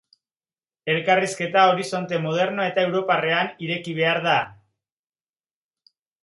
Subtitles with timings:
[0.93, 4.39] Elkarrizketa horizonte moderno eta europarrean ireki behar da.